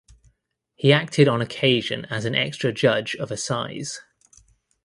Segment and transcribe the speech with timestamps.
[0.73, 4.01] He acted on occasion as an extra judge of assize.